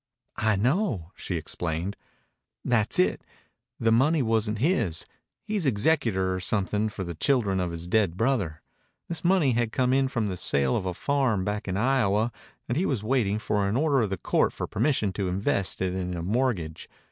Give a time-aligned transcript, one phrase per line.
[0.39, 1.95] "I know," she explained.
[2.65, 3.21] "That's it.
[3.79, 5.05] The money wasn't his.
[5.43, 8.63] He's executor or something for the children of his dead brother.
[9.09, 12.31] This money had come in from the sale of a farm back in Iowa
[12.67, 15.93] and he was waiting for an order of the court for permission to invest it
[15.93, 16.89] in a mortgage.